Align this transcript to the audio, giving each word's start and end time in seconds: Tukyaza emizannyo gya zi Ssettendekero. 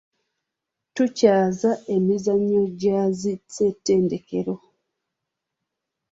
Tukyaza 0.95 1.71
emizannyo 1.95 2.61
gya 2.79 3.01
zi 3.19 3.33
Ssettendekero. 3.39 4.55